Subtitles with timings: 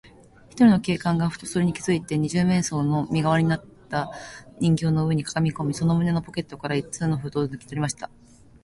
[0.49, 4.11] ひとりの警官が、ふとそれに気づいて、二十面相の身がわりになった
[4.59, 8.09] 人形の上にかがみこみ、その胸のポケットから一通の封書をぬきとりました。